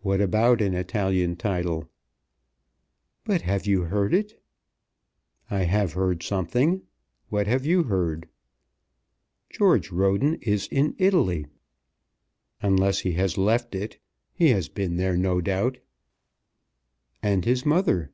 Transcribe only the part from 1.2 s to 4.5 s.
title?" "But have you heard it?"